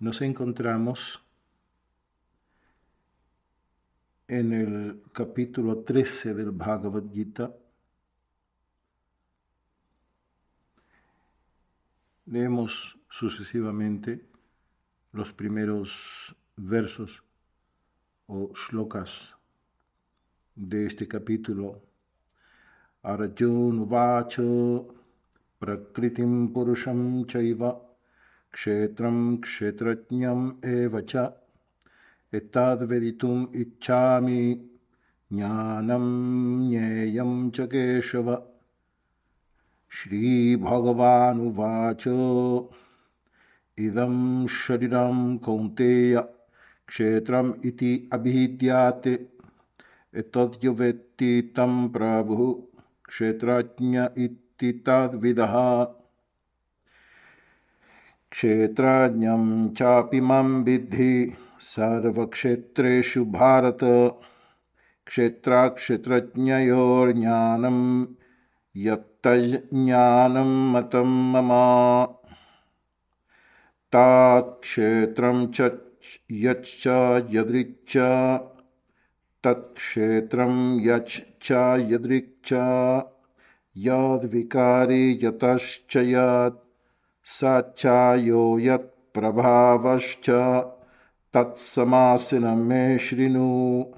nos 0.00 0.22
encontramos 0.22 1.22
en 4.28 4.52
el 4.54 5.02
capítulo 5.12 5.80
13 5.80 6.32
del 6.32 6.52
Bhagavad 6.52 7.04
Gita. 7.12 7.54
Leemos 12.24 12.98
sucesivamente 13.10 14.26
los 15.12 15.34
primeros 15.34 16.34
versos 16.56 17.22
o 18.26 18.52
shlokas 18.54 19.36
de 20.54 20.86
este 20.86 21.06
capítulo. 21.06 21.82
Arjun 23.02 23.86
Vacho 23.86 24.94
Prakritim 25.58 26.50
Purusham 26.54 27.26
Chaiva 27.26 27.89
क्षेत्रं 28.54 29.36
क्षेत्रज्ञम् 29.44 30.50
एव 30.68 30.98
च 31.10 31.28
एताद्विदितुम् 32.34 33.46
इच्छामि 33.60 34.42
ज्ञानं 35.32 36.06
ज्ञेयं 36.70 37.50
च 37.56 37.66
केशव 37.72 38.34
श्रीभगवानुवाच 39.98 42.04
इदं 43.86 44.16
शरीरं 44.56 45.36
कौन्तेय 45.44 46.16
क्षेत्रम् 46.88 47.52
इति 47.68 47.92
अभिद्यात् 48.12 49.08
एतद्युवेत्ति 50.14 51.30
तं 51.56 51.88
प्रभुः 51.92 52.52
क्षेत्रज्ञ 53.08 53.98
इति 54.24 54.72
तद्विदः 54.86 55.54
Kshetrajnam 58.32 59.74
Chapi 59.74 60.20
Mam 60.20 60.64
Vidhi 60.64 61.30
सर्वक्षेत्रेषु 61.60 63.24
भारत। 63.24 63.78
क्षेत्राक्षेत्रज्ञयोर्ज्ञानं 65.06 68.06
यत्तज्ज्ञानं 68.76 70.72
मतं 70.72 71.32
मम। 71.32 71.50
तात्क्षेत्रं 73.92 75.46
च 75.46 75.70
यच्च 76.30 76.84
यदृच्च 77.30 77.96
तत्क्षेत्रं 79.44 80.80
यच्च 80.80 81.52
यदृक्च 81.90 82.52
यद्विकारी 83.76 85.18
यतश्च 85.22 85.96
यत् 85.96 86.69
स 87.29 87.39
च 87.75 87.85
यो 88.27 88.59
यत्प्रभावश्च 88.59 90.29
me 91.35 92.97
Shrinu. 92.97 93.91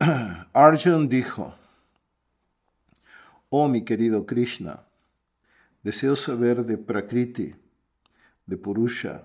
Arjun 0.53 1.07
dijo, 1.07 1.53
Oh 3.49 3.67
mi 3.67 3.83
querido 3.83 4.25
Krishna, 4.25 4.83
deseo 5.83 6.15
saber 6.15 6.65
de 6.65 6.77
Prakriti, 6.77 7.55
de 8.45 8.57
Purusha 8.57 9.23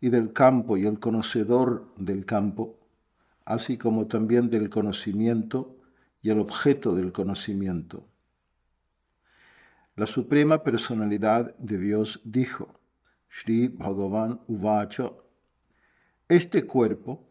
y 0.00 0.08
del 0.08 0.32
campo 0.32 0.76
y 0.76 0.86
el 0.86 0.98
conocedor 0.98 1.92
del 1.96 2.24
campo, 2.24 2.78
así 3.44 3.76
como 3.76 4.06
también 4.06 4.48
del 4.50 4.70
conocimiento 4.70 5.76
y 6.22 6.30
el 6.30 6.40
objeto 6.40 6.94
del 6.94 7.12
conocimiento. 7.12 8.06
La 9.97 10.05
Suprema 10.05 10.61
Personalidad 10.61 11.57
de 11.57 11.79
Dios 11.79 12.21
dijo, 12.23 12.79
Sri 13.29 13.67
Bhagavan 13.67 14.41
Uvacha, 14.45 15.11
este 16.29 16.67
cuerpo, 16.67 17.27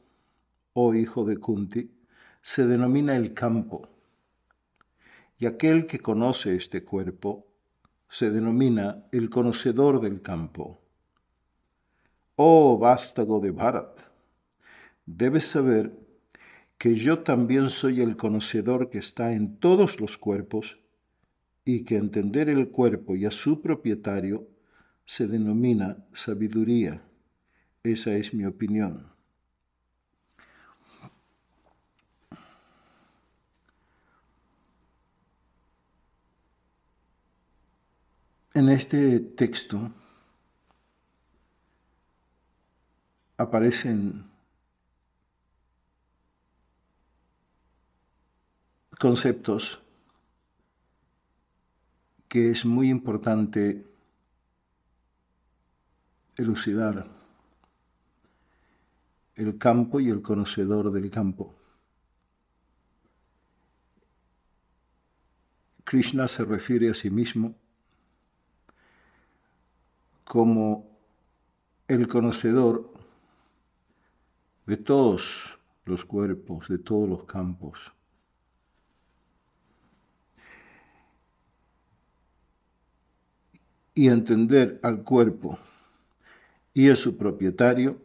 oh 0.72 0.92
hijo 0.92 1.24
de 1.24 1.36
Kunti, 1.36 1.92
se 2.42 2.66
denomina 2.66 3.14
el 3.14 3.34
campo, 3.34 3.88
y 5.38 5.46
aquel 5.46 5.86
que 5.86 6.00
conoce 6.00 6.56
este 6.56 6.82
cuerpo 6.82 7.46
se 8.08 8.32
denomina 8.32 9.06
el 9.12 9.30
conocedor 9.30 10.00
del 10.00 10.20
campo. 10.20 10.80
Oh 12.34 12.78
vástago 12.78 13.38
de 13.38 13.52
Bharat, 13.52 14.00
debes 15.06 15.46
saber 15.46 15.96
que 16.78 16.96
yo 16.96 17.20
también 17.20 17.70
soy 17.70 18.00
el 18.00 18.16
conocedor 18.16 18.90
que 18.90 18.98
está 18.98 19.34
en 19.34 19.56
todos 19.60 20.00
los 20.00 20.18
cuerpos 20.18 20.80
y 21.68 21.84
que 21.84 21.96
entender 21.96 22.48
el 22.48 22.70
cuerpo 22.70 23.16
y 23.16 23.26
a 23.26 23.32
su 23.32 23.60
propietario 23.60 24.48
se 25.04 25.26
denomina 25.26 26.06
sabiduría. 26.12 27.02
Esa 27.82 28.14
es 28.14 28.32
mi 28.32 28.46
opinión. 28.46 29.12
En 38.54 38.68
este 38.68 39.18
texto 39.18 39.90
aparecen 43.36 44.30
conceptos 49.00 49.82
que 52.28 52.50
es 52.50 52.64
muy 52.64 52.88
importante 52.88 53.84
elucidar 56.36 57.08
el 59.36 59.58
campo 59.58 60.00
y 60.00 60.08
el 60.08 60.22
conocedor 60.22 60.90
del 60.90 61.10
campo. 61.10 61.54
Krishna 65.84 66.26
se 66.26 66.44
refiere 66.44 66.90
a 66.90 66.94
sí 66.94 67.10
mismo 67.10 67.54
como 70.24 70.98
el 71.86 72.08
conocedor 72.08 72.92
de 74.66 74.76
todos 74.76 75.60
los 75.84 76.04
cuerpos, 76.04 76.68
de 76.68 76.78
todos 76.78 77.08
los 77.08 77.24
campos. 77.24 77.95
Y 83.96 84.08
entender 84.08 84.78
al 84.82 85.02
cuerpo 85.02 85.58
y 86.74 86.88
es 86.88 86.98
su 86.98 87.16
propietario, 87.16 87.98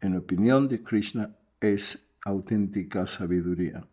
en 0.00 0.16
opinión 0.16 0.66
de 0.66 0.82
Krishna, 0.82 1.36
es 1.60 2.02
auténtica 2.24 3.06
sabiduría. 3.06 3.86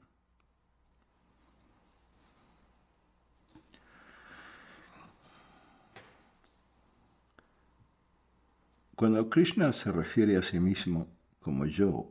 Cuando 8.96 9.30
Krishna 9.30 9.74
se 9.74 9.92
refiere 9.92 10.38
a 10.38 10.44
sí 10.44 10.62
mismo 10.62 11.10
como 11.42 11.66
yo, 11.66 12.10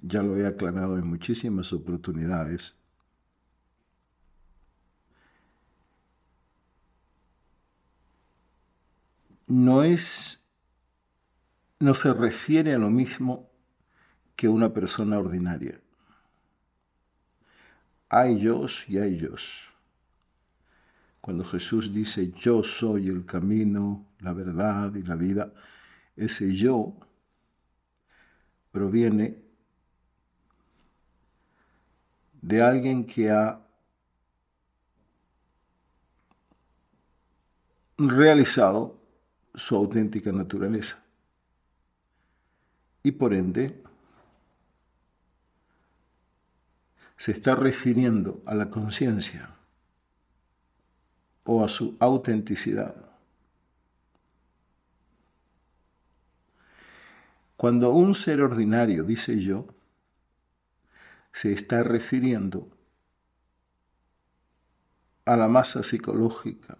ya 0.00 0.22
lo 0.22 0.38
he 0.38 0.46
aclarado 0.46 0.96
en 0.96 1.06
muchísimas 1.06 1.74
oportunidades, 1.74 2.77
no 9.48 9.82
es, 9.82 10.40
no 11.80 11.94
se 11.94 12.12
refiere 12.12 12.74
a 12.74 12.78
lo 12.78 12.90
mismo 12.90 13.50
que 14.36 14.48
una 14.48 14.72
persona 14.72 15.18
ordinaria. 15.18 15.80
Hay 18.10 18.36
ellos 18.36 18.84
y 18.88 18.98
hay 18.98 19.14
ellos. 19.14 19.70
Cuando 21.20 21.44
Jesús 21.44 21.92
dice 21.92 22.30
yo 22.32 22.62
soy 22.62 23.08
el 23.08 23.26
camino, 23.26 24.06
la 24.20 24.32
verdad 24.32 24.94
y 24.94 25.02
la 25.02 25.16
vida, 25.16 25.52
ese 26.16 26.54
yo 26.54 26.94
proviene 28.70 29.42
de 32.40 32.62
alguien 32.62 33.04
que 33.04 33.30
ha 33.30 33.60
realizado 37.98 38.97
su 39.54 39.76
auténtica 39.76 40.32
naturaleza. 40.32 41.02
Y 43.02 43.12
por 43.12 43.34
ende, 43.34 43.82
se 47.16 47.32
está 47.32 47.54
refiriendo 47.54 48.42
a 48.46 48.54
la 48.54 48.70
conciencia 48.70 49.54
o 51.44 51.64
a 51.64 51.68
su 51.68 51.96
autenticidad. 51.98 52.94
Cuando 57.56 57.90
un 57.90 58.14
ser 58.14 58.40
ordinario 58.40 59.02
dice 59.02 59.40
yo, 59.42 59.66
se 61.32 61.52
está 61.52 61.82
refiriendo 61.82 62.68
a 65.24 65.36
la 65.36 65.48
masa 65.48 65.82
psicológica 65.82 66.78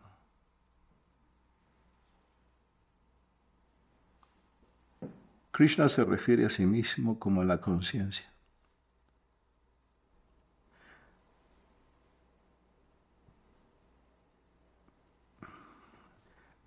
Krishna 5.58 5.88
se 5.88 6.04
refiere 6.04 6.46
a 6.46 6.50
sí 6.50 6.64
mismo 6.66 7.18
como 7.18 7.42
la 7.42 7.60
conciencia. 7.60 8.32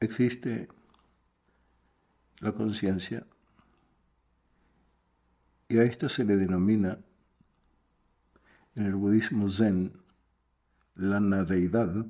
Existe 0.01 0.67
la 2.39 2.51
conciencia 2.51 3.25
y 5.69 5.77
a 5.77 5.83
esto 5.83 6.09
se 6.09 6.25
le 6.25 6.35
denomina 6.35 6.99
en 8.75 8.87
el 8.87 8.95
budismo 8.95 9.49
zen 9.49 9.93
la 10.95 11.21
nadeidad. 11.21 12.07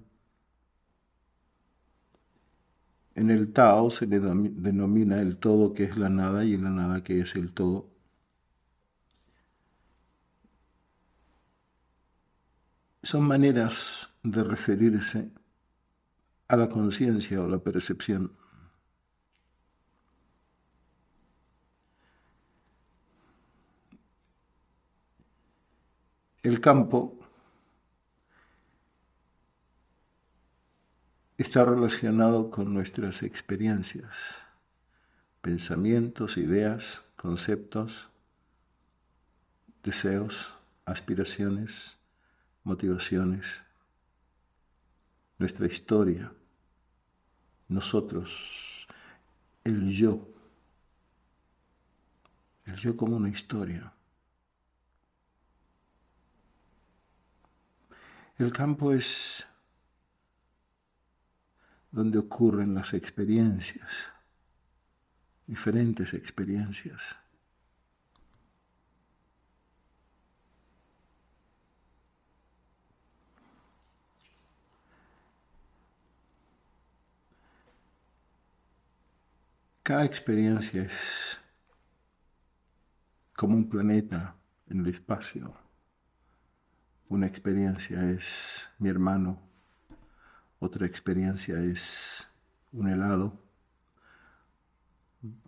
En 3.15 3.29
el 3.29 3.51
Tao 3.53 3.89
se 3.89 4.07
le 4.07 4.19
denomina 4.19 5.21
el 5.21 5.37
todo 5.37 5.73
que 5.73 5.83
es 5.83 5.97
la 5.97 6.09
nada 6.09 6.45
y 6.45 6.57
la 6.57 6.69
nada 6.69 7.03
que 7.03 7.19
es 7.19 7.35
el 7.35 7.53
todo. 7.53 7.89
Son 13.03 13.23
maneras 13.23 14.09
de 14.23 14.43
referirse 14.43 15.31
a 16.47 16.55
la 16.57 16.69
conciencia 16.69 17.41
o 17.41 17.47
la 17.47 17.59
percepción. 17.59 18.33
El 26.43 26.59
campo 26.59 27.20
está 31.41 31.65
relacionado 31.65 32.51
con 32.51 32.73
nuestras 32.73 33.23
experiencias, 33.23 34.43
pensamientos, 35.41 36.37
ideas, 36.37 37.03
conceptos, 37.15 38.09
deseos, 39.83 40.53
aspiraciones, 40.85 41.97
motivaciones, 42.63 43.63
nuestra 45.39 45.65
historia, 45.65 46.31
nosotros, 47.67 48.87
el 49.63 49.89
yo, 49.91 50.27
el 52.65 52.75
yo 52.75 52.95
como 52.95 53.17
una 53.17 53.29
historia. 53.29 53.93
El 58.37 58.51
campo 58.51 58.91
es 58.91 59.45
donde 61.91 62.17
ocurren 62.17 62.73
las 62.73 62.93
experiencias, 62.93 64.13
diferentes 65.45 66.13
experiencias. 66.13 67.19
Cada 79.83 80.05
experiencia 80.05 80.83
es 80.83 81.41
como 83.35 83.55
un 83.55 83.67
planeta 83.67 84.37
en 84.69 84.79
el 84.79 84.87
espacio. 84.87 85.53
Una 87.09 87.27
experiencia 87.27 88.09
es 88.09 88.69
mi 88.79 88.87
hermano, 88.87 89.50
otra 90.61 90.85
experiencia 90.85 91.59
es 91.59 92.29
un 92.71 92.87
helado, 92.87 93.35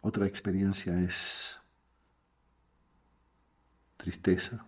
otra 0.01 0.25
experiencia 0.25 0.99
es 0.99 1.59
tristeza, 3.95 4.65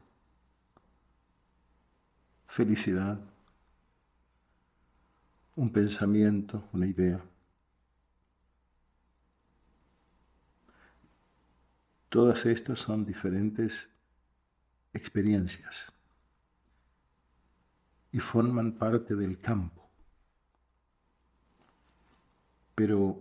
felicidad, 2.45 3.19
un 5.56 5.71
pensamiento, 5.71 6.69
una 6.74 6.86
idea. 6.86 7.25
Todas 12.09 12.45
estas 12.45 12.77
son 12.77 13.03
diferentes 13.03 13.89
experiencias 14.94 15.92
y 18.12 18.19
forman 18.19 18.74
parte 18.74 19.15
del 19.15 19.39
campo. 19.39 19.85
Pero 22.75 23.18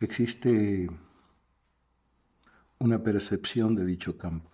existe 0.00 0.90
una 2.78 3.02
percepción 3.02 3.74
de 3.74 3.84
dicho 3.84 4.18
campo. 4.18 4.50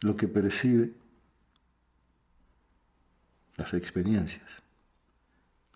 Lo 0.00 0.16
que 0.16 0.28
percibe 0.28 0.94
las 3.56 3.74
experiencias, 3.74 4.62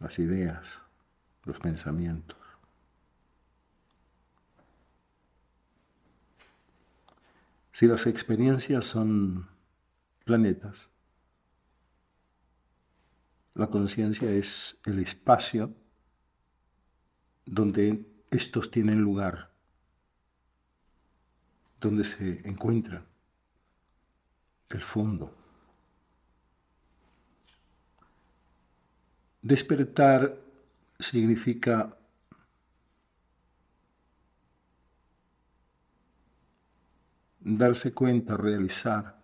las 0.01 0.19
ideas, 0.19 0.83
los 1.45 1.59
pensamientos. 1.59 2.37
Si 7.73 7.87
las 7.87 8.07
experiencias 8.07 8.85
son 8.85 9.49
planetas, 10.25 10.91
la 13.59 13.67
conciencia 13.67 14.31
es 14.31 14.79
el 14.85 15.01
espacio 15.01 15.75
donde 17.45 18.07
estos 18.31 18.71
tienen 18.71 19.01
lugar, 19.01 19.51
donde 21.81 22.05
se 22.05 22.49
encuentran, 22.49 23.05
el 24.71 24.81
fondo. 24.81 25.35
Despertar 29.43 30.39
significa 31.01 31.99
darse 37.41 37.93
cuenta, 37.93 38.37
realizar, 38.37 39.18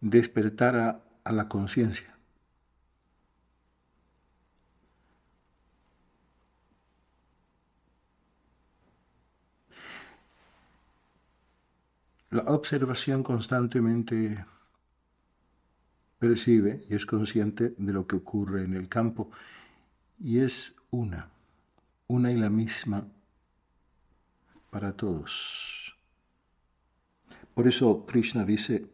despertar 0.00 0.76
a, 0.76 1.04
a 1.24 1.32
la 1.32 1.48
conciencia. 1.48 2.16
La 12.30 12.42
observación 12.42 13.22
constantemente 13.22 14.44
percibe 16.18 16.84
y 16.88 16.94
es 16.94 17.06
consciente 17.06 17.74
de 17.78 17.92
lo 17.92 18.06
que 18.06 18.16
ocurre 18.16 18.64
en 18.64 18.74
el 18.74 18.88
campo 18.88 19.30
y 20.18 20.40
es 20.40 20.74
una, 20.90 21.30
una 22.06 22.32
y 22.32 22.36
la 22.36 22.50
misma 22.50 23.06
para 24.70 24.96
todos. 24.96 25.96
Por 27.54 27.66
eso 27.66 28.04
Krishna 28.06 28.44
dice, 28.44 28.86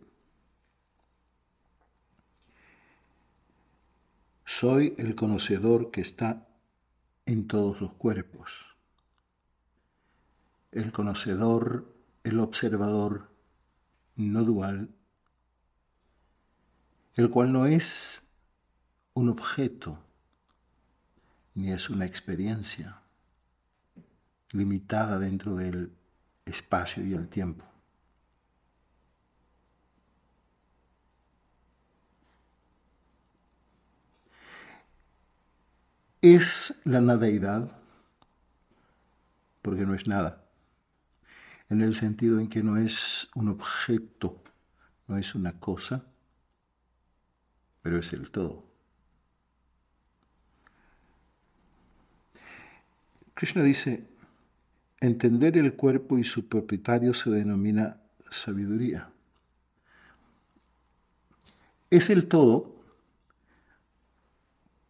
soy 4.53 4.95
el 4.99 5.15
conocedor 5.15 5.91
que 5.91 6.03
está 6.03 6.47
en 7.25 7.49
todos 7.49 7.81
los 7.81 7.95
cuerpos. 7.95 8.77
El 10.73 10.93
conocedor, 10.93 11.91
el 12.23 12.39
observador 12.39 13.31
no 14.15 14.45
dual, 14.45 14.91
el 17.15 17.31
cual 17.31 17.51
no 17.51 17.65
es 17.65 18.25
un 19.15 19.31
objeto 19.31 19.99
ni 21.55 21.73
es 21.73 21.89
una 21.89 22.05
experiencia 22.05 23.01
limitada 24.51 25.19
dentro 25.19 25.55
del 25.55 25.97
espacio 26.45 27.03
y 27.07 27.15
el 27.15 27.27
tiempo. 27.29 27.72
Es 36.23 36.75
la 36.85 37.01
nadeidad, 37.01 37.71
porque 39.61 39.85
no 39.85 39.95
es 39.95 40.07
nada, 40.07 40.45
en 41.69 41.83
el 41.83 41.95
sentido 41.95 42.39
en 42.39 42.49
que 42.49 42.63
no 42.63 42.77
es 42.77 43.29
un 43.35 43.49
objeto, 43.49 44.41
no 45.09 45.19
es 45.19 45.35
una 45.35 45.59
cosa, 45.59 46.05
pero 47.83 47.99
es 47.99 48.13
el 48.13 48.31
todo. 48.31 48.65
Krishna 53.35 53.63
dice, 53.63 54.07
Entender 55.03 55.59
el 55.59 55.75
cuerpo 55.75 56.17
y 56.17 56.23
su 56.23 56.47
propietario 56.47 57.13
se 57.13 57.29
denomina 57.29 57.97
sabiduría. 58.31 59.11
Es 61.91 62.09
el 62.09 62.29
todo 62.29 62.77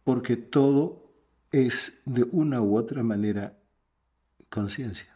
porque 0.03 0.37
todo 0.37 1.02
es 1.53 1.93
de 2.03 2.23
una 2.31 2.61
u 2.61 2.75
otra 2.75 3.03
manera 3.03 3.55
conciencia. 4.49 5.15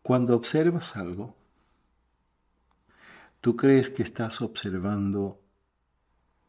Cuando 0.00 0.36
observas 0.36 0.96
algo, 0.96 1.34
tú 3.40 3.56
crees 3.56 3.90
que 3.90 4.04
estás 4.04 4.40
observando 4.42 5.40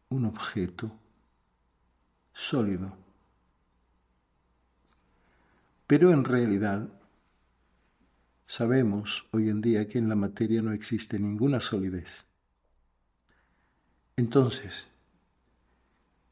un 0.09 0.25
objeto 0.25 0.91
sólido, 2.31 2.95
pero 5.87 6.11
en 6.11 6.23
realidad 6.23 6.87
sabemos 8.45 9.25
hoy 9.31 9.49
en 9.49 9.61
día 9.61 9.87
que 9.87 9.97
en 9.97 10.09
la 10.09 10.15
materia 10.15 10.61
no 10.61 10.73
existe 10.73 11.17
ninguna 11.17 11.59
solidez. 11.59 12.27
Entonces, 14.15 14.87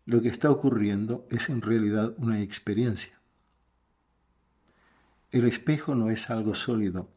lo 0.06 0.22
que 0.22 0.28
está 0.30 0.52
ocurriendo 0.52 1.28
es 1.32 1.50
en 1.50 1.62
realidad 1.62 2.14
una 2.18 2.42
experiencia. 2.42 3.20
El 5.32 5.46
espejo 5.46 5.96
no 5.96 6.10
es 6.10 6.30
algo 6.30 6.54
sólido. 6.56 7.10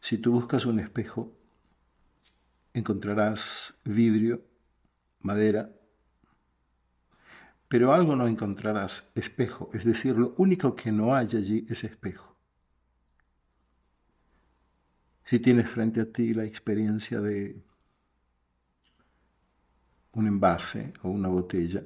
Si 0.00 0.18
tú 0.18 0.32
buscas 0.32 0.66
un 0.66 0.78
espejo, 0.78 1.32
encontrarás 2.74 3.74
vidrio, 3.84 4.44
madera, 5.20 5.72
pero 7.68 7.92
algo 7.92 8.14
no 8.14 8.28
encontrarás, 8.28 9.08
espejo. 9.14 9.70
Es 9.72 9.84
decir, 9.84 10.16
lo 10.16 10.34
único 10.36 10.76
que 10.76 10.92
no 10.92 11.14
hay 11.14 11.28
allí 11.36 11.66
es 11.68 11.82
espejo. 11.84 12.36
Si 15.24 15.40
tienes 15.40 15.68
frente 15.68 16.00
a 16.00 16.12
ti 16.12 16.34
la 16.34 16.44
experiencia 16.44 17.20
de 17.20 17.60
un 20.12 20.28
envase 20.28 20.92
o 21.02 21.08
una 21.08 21.28
botella, 21.28 21.82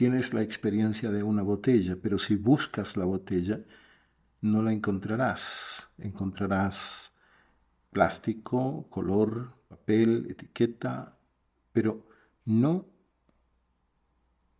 tienes 0.00 0.32
la 0.32 0.40
experiencia 0.40 1.10
de 1.10 1.22
una 1.22 1.42
botella, 1.42 1.94
pero 2.02 2.18
si 2.18 2.34
buscas 2.34 2.96
la 2.96 3.04
botella, 3.04 3.60
no 4.40 4.62
la 4.62 4.72
encontrarás. 4.72 5.90
Encontrarás 5.98 7.12
plástico, 7.90 8.86
color, 8.88 9.52
papel, 9.68 10.26
etiqueta, 10.30 11.18
pero 11.74 12.08
no 12.46 12.86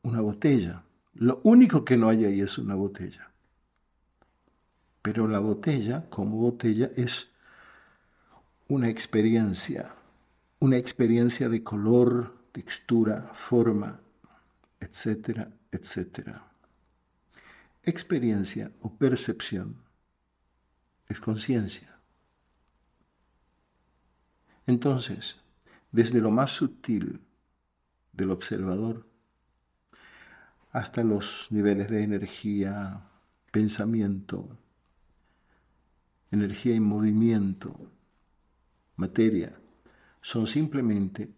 una 0.03 0.21
botella. 0.21 0.85
Lo 1.15 1.41
único 1.43 1.87
que 1.87 1.97
no 1.97 2.11
hay 2.11 2.27
ahí 2.27 2.43
es 2.43 2.59
una 2.59 2.75
botella. 2.75 3.33
Pero 5.01 5.27
la 5.27 5.39
botella, 5.39 6.11
como 6.11 6.37
botella, 6.37 6.91
es 6.97 7.31
una 8.69 8.91
experiencia, 8.91 9.95
una 10.59 10.77
experiencia 10.77 11.49
de 11.49 11.65
color, 11.65 12.37
textura, 12.53 13.31
forma, 13.33 14.03
etcétera, 14.81 15.53
etcétera. 15.71 16.53
Experiencia 17.83 18.73
o 18.81 18.97
percepción 18.97 19.77
es 21.09 21.21
conciencia. 21.21 21.99
Entonces, 24.67 25.39
desde 25.93 26.21
lo 26.21 26.31
más 26.31 26.51
sutil 26.51 27.21
del 28.13 28.31
observador 28.31 29.07
hasta 30.73 31.03
los 31.03 31.49
niveles 31.51 31.91
de 31.91 32.03
energía, 32.03 33.09
pensamiento, 33.51 34.57
energía 36.31 36.75
y 36.75 36.81
movimiento, 36.81 37.91
materia, 38.97 39.59
son 40.23 40.47
simplemente 40.47 41.33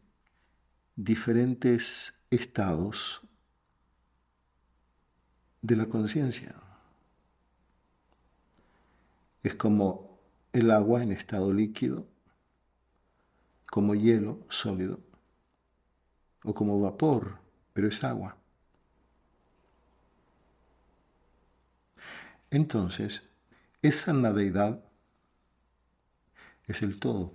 diferentes 0.96 2.14
estados 2.30 3.22
de 5.62 5.76
la 5.76 5.86
conciencia. 5.86 6.54
Es 9.42 9.54
como 9.54 10.18
el 10.52 10.70
agua 10.70 11.02
en 11.02 11.12
estado 11.12 11.54
líquido, 11.54 12.06
como 13.66 13.94
hielo 13.94 14.44
sólido, 14.48 15.00
o 16.44 16.52
como 16.52 16.80
vapor, 16.80 17.38
pero 17.72 17.88
es 17.88 18.04
agua. 18.04 18.36
Entonces, 22.50 23.22
esa 23.80 24.12
nadeidad 24.12 24.84
es 26.66 26.82
el 26.82 26.98
todo. 26.98 27.32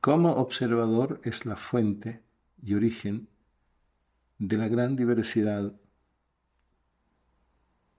Como 0.00 0.34
observador 0.34 1.20
es 1.24 1.46
la 1.46 1.56
fuente 1.56 2.22
y 2.62 2.74
origen 2.74 3.28
de 4.38 4.56
la 4.58 4.68
gran 4.68 4.96
diversidad 4.96 5.72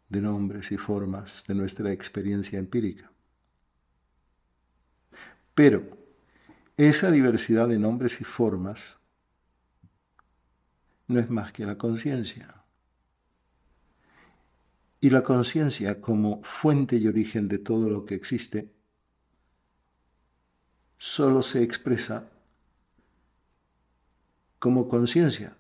de 0.09 0.21
nombres 0.21 0.71
y 0.71 0.77
formas 0.77 1.43
de 1.47 1.55
nuestra 1.55 1.91
experiencia 1.91 2.59
empírica. 2.59 3.11
Pero 5.53 5.97
esa 6.77 7.11
diversidad 7.11 7.67
de 7.67 7.79
nombres 7.79 8.21
y 8.21 8.23
formas 8.23 8.99
no 11.07 11.19
es 11.19 11.29
más 11.29 11.51
que 11.51 11.65
la 11.65 11.77
conciencia. 11.77 12.63
Y 14.99 15.09
la 15.09 15.23
conciencia 15.23 16.01
como 16.01 16.41
fuente 16.43 16.97
y 16.97 17.07
origen 17.07 17.47
de 17.47 17.59
todo 17.59 17.89
lo 17.89 18.05
que 18.05 18.15
existe 18.15 18.73
solo 20.97 21.41
se 21.41 21.61
expresa 21.61 22.29
como 24.59 24.87
conciencia 24.87 25.57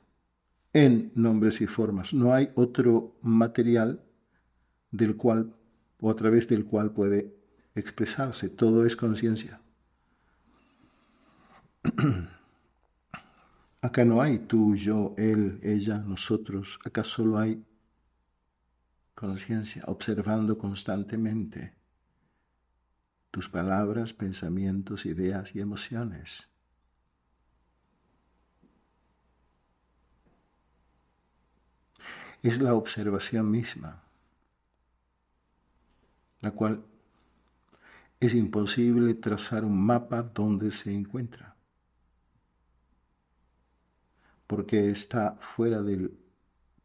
en 0.77 1.11
nombres 1.15 1.59
y 1.61 1.65
formas. 1.65 2.13
No 2.13 2.33
hay 2.33 2.51
otro 2.53 3.17
material 3.23 4.03
del 4.91 5.17
cual 5.17 5.55
o 5.99 6.11
a 6.11 6.15
través 6.15 6.47
del 6.47 6.65
cual 6.65 6.91
puede 6.91 7.35
expresarse. 7.73 8.49
Todo 8.49 8.85
es 8.85 8.95
conciencia. 8.95 9.59
Acá 13.81 14.05
no 14.05 14.21
hay 14.21 14.37
tú, 14.37 14.75
yo, 14.75 15.15
él, 15.17 15.59
ella, 15.63 15.97
nosotros. 15.97 16.77
Acá 16.85 17.03
solo 17.03 17.39
hay 17.39 17.63
conciencia, 19.15 19.83
observando 19.87 20.59
constantemente 20.59 21.73
tus 23.31 23.49
palabras, 23.49 24.13
pensamientos, 24.13 25.07
ideas 25.07 25.55
y 25.55 25.59
emociones. 25.59 26.49
Es 32.43 32.59
la 32.59 32.73
observación 32.73 33.49
misma, 33.49 34.03
la 36.41 36.51
cual 36.51 36.83
es 38.19 38.33
imposible 38.33 39.13
trazar 39.13 39.63
un 39.63 39.79
mapa 39.85 40.23
donde 40.23 40.71
se 40.71 40.93
encuentra, 40.93 41.55
porque 44.47 44.89
está 44.89 45.35
fuera 45.39 45.81
del 45.81 46.17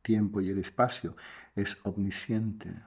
tiempo 0.03 0.41
y 0.41 0.51
el 0.51 0.59
espacio, 0.59 1.17
es 1.55 1.79
omnisciente. 1.85 2.83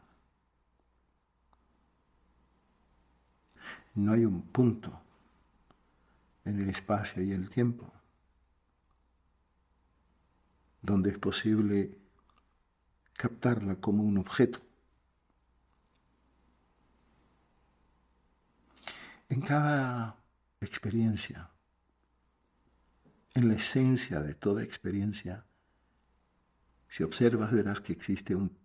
No 3.95 4.11
hay 4.11 4.25
un 4.25 4.41
punto 4.41 5.01
en 6.43 6.61
el 6.61 6.69
espacio 6.69 7.23
y 7.23 7.31
el 7.31 7.49
tiempo 7.49 7.91
donde 10.81 11.09
es 11.09 11.17
posible 11.17 11.97
captarla 13.15 13.75
como 13.75 14.03
un 14.03 14.17
objeto. 14.17 14.59
En 19.29 19.41
cada 19.41 20.17
experiencia, 20.61 21.49
en 23.33 23.47
la 23.47 23.55
esencia 23.55 24.21
de 24.21 24.35
toda 24.35 24.63
experiencia, 24.63 25.45
si 26.87 27.03
observas 27.03 27.51
verás 27.51 27.81
que 27.81 27.93
existe 27.93 28.35
un 28.35 28.55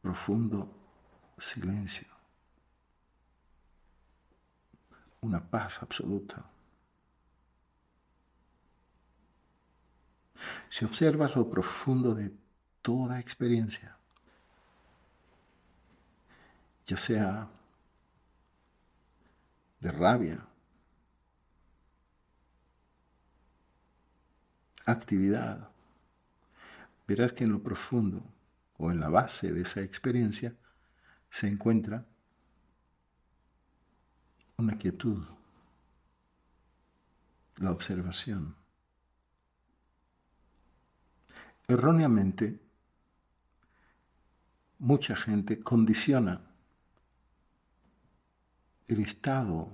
profundo 0.00 0.76
silencio, 1.38 2.08
una 5.20 5.48
paz 5.48 5.82
absoluta. 5.82 6.44
Si 10.68 10.84
observas 10.84 11.36
lo 11.36 11.48
profundo 11.48 12.14
de 12.14 12.41
toda 12.82 13.20
experiencia, 13.20 13.96
ya 16.84 16.96
sea 16.96 17.48
de 19.80 19.90
rabia, 19.90 20.46
actividad, 24.84 25.70
verás 27.06 27.32
que 27.32 27.44
en 27.44 27.52
lo 27.52 27.62
profundo 27.62 28.22
o 28.78 28.90
en 28.90 29.00
la 29.00 29.08
base 29.08 29.52
de 29.52 29.62
esa 29.62 29.80
experiencia 29.80 30.54
se 31.30 31.48
encuentra 31.48 32.04
una 34.56 34.78
quietud, 34.78 35.24
la 37.56 37.70
observación. 37.70 38.56
Erróneamente, 41.68 42.61
mucha 44.82 45.14
gente 45.14 45.60
condiciona 45.60 46.40
el 48.88 48.98
estado 48.98 49.70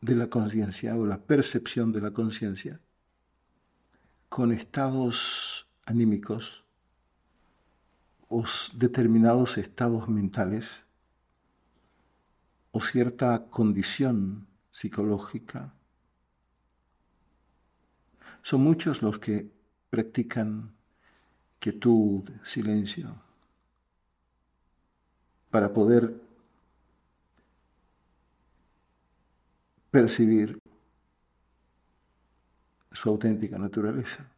de 0.00 0.16
la 0.16 0.28
conciencia 0.28 0.96
o 0.96 1.06
la 1.06 1.22
percepción 1.22 1.92
de 1.92 2.00
la 2.00 2.10
conciencia 2.10 2.80
con 4.28 4.50
estados 4.50 5.68
anímicos 5.84 6.64
o 8.26 8.42
determinados 8.74 9.56
estados 9.56 10.08
mentales 10.08 10.86
o 12.72 12.80
cierta 12.80 13.46
condición 13.48 14.48
psicológica. 14.72 15.72
Son 18.42 18.60
muchos 18.60 19.02
los 19.02 19.20
que 19.20 19.52
practican 19.88 20.75
quietud, 21.58 22.28
silencio, 22.42 23.14
para 25.50 25.72
poder 25.72 26.14
percibir 29.90 30.58
su 32.92 33.08
auténtica 33.08 33.58
naturaleza. 33.58 34.30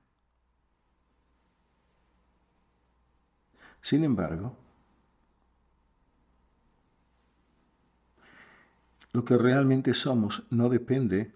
Sin 3.81 4.05
embargo, 4.05 4.57
lo 9.13 9.25
que 9.25 9.37
realmente 9.37 9.95
somos 9.95 10.45
no 10.51 10.69
depende 10.69 11.33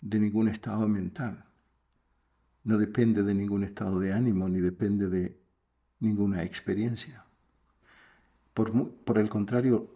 de 0.00 0.18
ningún 0.18 0.48
estado 0.48 0.88
mental, 0.88 1.44
no 2.64 2.78
depende 2.78 3.22
de 3.22 3.34
ningún 3.34 3.64
estado 3.64 3.98
de 4.00 4.12
ánimo, 4.12 4.48
ni 4.48 4.60
depende 4.60 5.08
de 5.08 5.36
ninguna 6.00 6.42
experiencia. 6.42 7.24
Por, 8.54 8.94
por 8.94 9.18
el 9.18 9.28
contrario, 9.28 9.90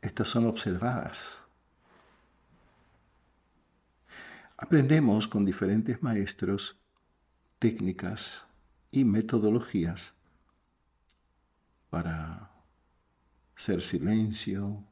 estas 0.00 0.28
son 0.28 0.46
observadas 0.46 1.42
Aprendemos 4.62 5.26
con 5.26 5.44
diferentes 5.44 6.04
maestros 6.04 6.78
técnicas 7.58 8.46
y 8.92 9.04
metodologías 9.04 10.14
para 11.90 12.52
ser 13.56 13.82
silencio, 13.82 14.84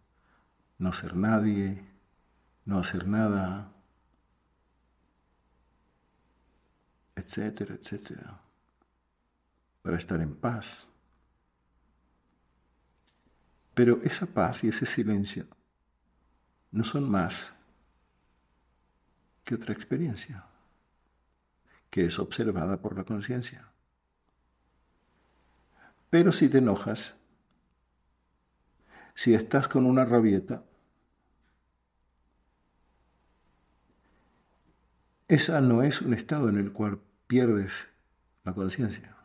no 0.77 0.93
ser 0.93 1.15
nadie, 1.15 1.85
no 2.65 2.81
hacer 2.81 3.07
nada, 3.07 3.73
etcétera, 7.21 7.75
etcétera, 7.75 8.41
para 9.83 9.97
estar 9.97 10.21
en 10.21 10.35
paz. 10.35 10.89
Pero 13.75 14.01
esa 14.03 14.27
paz 14.27 14.65
y 14.65 14.69
ese 14.69 14.85
silencio 14.85 15.47
no 16.73 16.85
son 16.85 17.09
más 17.09 17.55
otra 19.55 19.73
experiencia 19.73 20.45
que 21.91 22.07
es 22.07 22.19
observada 22.19 22.81
por 22.81 22.97
la 22.97 23.05
conciencia. 23.05 23.69
Pero 26.09 26.33
si 26.33 26.49
te 26.49 26.59
enojas, 26.59 27.17
si 29.15 29.35
estás 29.35 29.69
con 29.69 29.87
una 29.87 30.05
rabieta, 30.05 30.65
esa 35.29 35.61
no 35.61 35.83
es 35.83 36.01
un 36.01 36.15
estado 36.15 36.49
en 36.49 36.59
el 36.59 36.73
cual 36.73 37.01
pierdes 37.31 37.89
la 38.43 38.53
conciencia. 38.53 39.17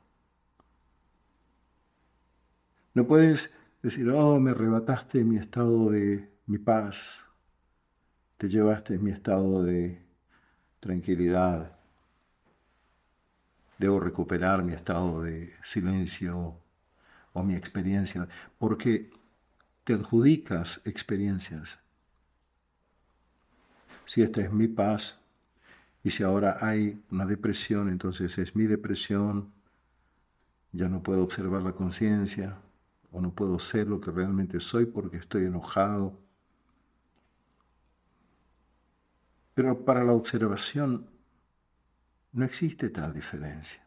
No 2.93 3.07
puedes 3.07 3.51
decir, 3.81 4.07
oh, 4.11 4.39
me 4.39 4.51
arrebataste 4.51 5.23
mi 5.23 5.37
estado 5.37 5.89
de 5.89 6.29
mi 6.45 6.59
paz, 6.59 7.25
te 8.37 8.47
llevaste 8.47 8.99
mi 8.99 9.09
estado 9.09 9.63
de 9.63 10.05
tranquilidad. 10.79 11.79
Debo 13.79 13.99
recuperar 13.99 14.61
mi 14.61 14.73
estado 14.73 15.23
de 15.23 15.51
silencio 15.63 16.61
o 17.33 17.41
mi 17.41 17.55
experiencia, 17.55 18.27
porque 18.59 19.09
te 19.83 19.93
adjudicas 19.93 20.79
experiencias. 20.85 21.79
Si 24.05 24.21
esta 24.21 24.41
es 24.41 24.51
mi 24.51 24.67
paz 24.67 25.17
y 26.05 26.11
si 26.11 26.23
ahora 26.23 26.57
hay 26.61 27.03
una 27.11 27.25
depresión, 27.25 27.89
entonces 27.89 28.37
es 28.37 28.55
mi 28.55 28.65
depresión, 28.65 29.51
ya 30.71 30.87
no 30.87 31.03
puedo 31.03 31.21
observar 31.23 31.63
la 31.63 31.73
conciencia 31.73 32.61
o 33.11 33.19
no 33.19 33.33
puedo 33.33 33.59
ser 33.59 33.87
lo 33.87 33.99
que 33.99 34.11
realmente 34.11 34.61
soy 34.61 34.85
porque 34.85 35.17
estoy 35.17 35.45
enojado 35.45 36.17
Pero 39.55 39.85
para 39.85 40.03
la 40.03 40.11
observación 40.11 41.09
no 42.33 42.43
existe 42.45 42.89
tal 42.89 43.13
diferencia. 43.13 43.81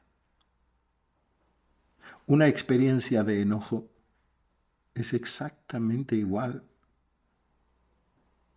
Una 2.26 2.48
experiencia 2.48 3.22
de 3.22 3.42
enojo 3.42 3.90
es 4.94 5.12
exactamente 5.12 6.16
igual 6.16 6.64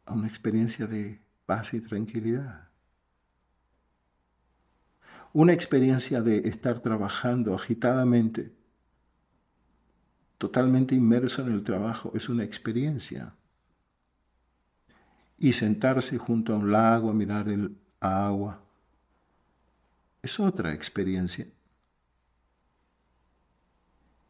a 0.06 0.14
una 0.14 0.28
experiencia 0.28 0.88
de 0.88 1.22
paz 1.46 1.74
y 1.74 1.82
tranquilidad. 1.82 2.71
Una 5.34 5.54
experiencia 5.54 6.22
de 6.22 6.50
estar 6.50 6.80
trabajando 6.80 7.56
agitadamente, 7.56 8.52
totalmente 10.38 10.94
inmerso 10.94 11.42
en 11.44 11.54
el 11.54 11.64
trabajo, 11.64 12.12
es 12.16 12.28
una 12.28 12.44
experiencia 12.44 13.34
y 15.38 15.54
sentarse 15.54 16.18
junto 16.18 16.54
a 16.54 16.58
un 16.58 16.72
lago 16.72 17.10
a 17.10 17.14
mirar 17.14 17.48
el 17.48 17.78
agua. 18.02 18.62
Es 20.22 20.40
otra 20.40 20.74
experiencia. 20.74 21.48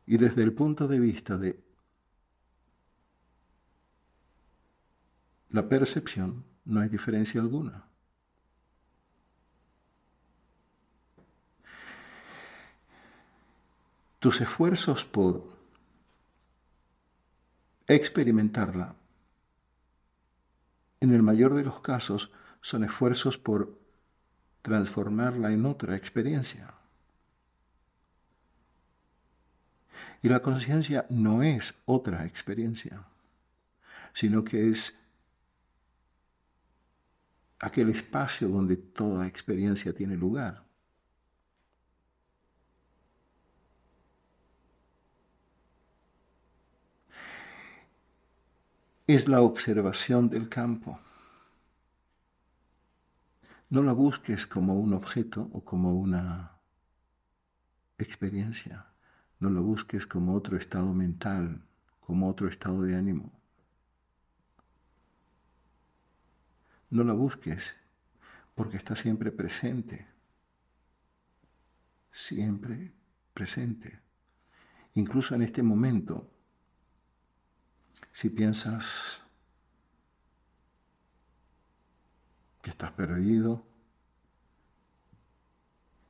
Y 0.05 0.17
desde 0.17 0.43
el 0.43 0.53
punto 0.53 0.87
de 0.87 0.99
vista 0.99 1.37
de 1.37 1.59
la 5.49 5.67
percepción, 5.67 6.45
no 6.63 6.79
hay 6.79 6.89
diferencia 6.89 7.41
alguna. 7.41 7.90
Tus 14.21 14.39
esfuerzos 14.39 15.03
por 15.03 15.60
experimentarla 17.88 18.95
en 21.01 21.13
el 21.13 21.23
mayor 21.23 21.55
de 21.55 21.63
los 21.63 21.81
casos, 21.81 22.31
son 22.62 22.84
esfuerzos 22.84 23.38
por 23.38 23.77
transformarla 24.62 25.51
en 25.51 25.65
otra 25.65 25.95
experiencia. 25.95 26.75
Y 30.21 30.29
la 30.29 30.39
conciencia 30.43 31.07
no 31.10 31.41
es 31.41 31.73
otra 31.86 32.25
experiencia, 32.27 33.03
sino 34.13 34.43
que 34.43 34.69
es 34.69 34.95
aquel 37.60 37.89
espacio 37.89 38.47
donde 38.47 38.77
toda 38.77 39.25
experiencia 39.25 39.93
tiene 39.93 40.15
lugar. 40.15 40.70
Es 49.07 49.27
la 49.27 49.41
observación 49.41 50.29
del 50.29 50.49
campo. 50.49 50.99
No 53.69 53.81
la 53.81 53.93
busques 53.93 54.45
como 54.45 54.75
un 54.75 54.93
objeto 54.93 55.49
o 55.53 55.63
como 55.63 55.93
una 55.93 56.59
experiencia. 57.97 58.87
No 59.39 59.49
la 59.49 59.61
busques 59.61 60.05
como 60.05 60.33
otro 60.33 60.57
estado 60.57 60.93
mental, 60.93 61.63
como 61.99 62.29
otro 62.29 62.47
estado 62.47 62.81
de 62.83 62.95
ánimo. 62.95 63.31
No 66.89 67.03
la 67.03 67.13
busques 67.13 67.77
porque 68.55 68.77
está 68.77 68.95
siempre 68.95 69.31
presente. 69.31 70.07
Siempre 72.11 72.93
presente. 73.33 73.99
Incluso 74.93 75.33
en 75.33 75.41
este 75.43 75.63
momento 75.63 76.29
si 78.11 78.29
piensas 78.29 79.21
que 82.61 82.69
estás 82.69 82.91
perdido, 82.91 83.65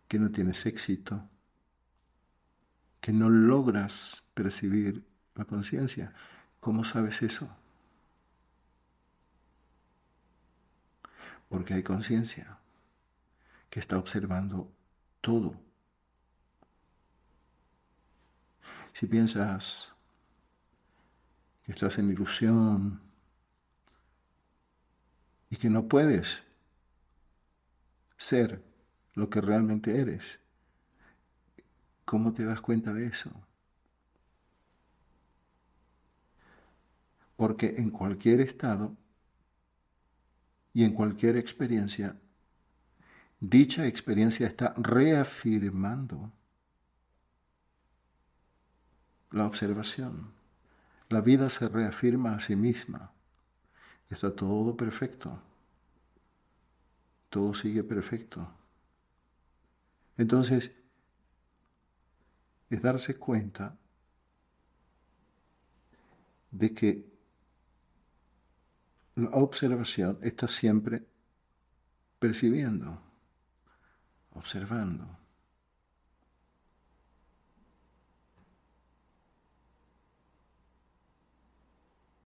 que 0.08 0.19
no 0.19 0.32
tienes 0.32 0.65
éxito, 0.65 1.30
que 2.99 3.13
no 3.13 3.30
logras 3.30 4.23
percibir 4.34 5.06
la 5.36 5.45
conciencia, 5.45 6.13
¿Cómo 6.62 6.84
sabes 6.84 7.23
eso? 7.23 7.49
Porque 11.49 11.73
hay 11.73 11.82
conciencia 11.82 12.60
que 13.71 13.80
está 13.80 13.97
observando 13.97 14.71
todo. 15.21 15.60
Si 18.93 19.08
piensas 19.08 19.91
estás 21.71 21.97
en 21.97 22.10
ilusión 22.10 23.01
y 25.49 25.57
que 25.57 25.69
no 25.69 25.88
puedes 25.88 26.41
ser 28.17 28.63
lo 29.13 29.29
que 29.29 29.41
realmente 29.41 29.99
eres, 29.99 30.39
¿cómo 32.05 32.34
te 32.34 32.45
das 32.45 32.62
cuenta 32.62 32.93
de 32.93 33.07
eso? 33.07 33.31
Porque 37.36 37.75
en 37.77 37.89
cualquier 37.89 38.41
estado 38.41 38.95
y 40.73 40.84
en 40.84 40.93
cualquier 40.93 41.36
experiencia, 41.36 42.15
dicha 43.39 43.88
experiencia 43.88 44.47
está 44.47 44.73
reafirmando 44.77 46.31
la 49.31 49.47
observación. 49.47 50.40
La 51.12 51.19
vida 51.19 51.50
se 51.50 51.67
reafirma 51.67 52.36
a 52.36 52.39
sí 52.39 52.56
misma. 52.56 53.12
Está 54.10 54.34
todo 54.34 54.78
perfecto. 54.78 55.41
Todo 57.30 57.54
sigue 57.54 57.84
perfecto. 57.84 58.50
Entonces, 60.15 60.71
es 62.69 62.82
darse 62.82 63.17
cuenta 63.17 63.78
de 66.50 66.74
que 66.74 67.12
la 69.15 69.32
observación 69.32 70.17
está 70.21 70.47
siempre 70.47 71.06
percibiendo, 72.19 73.02
observando. 74.32 75.20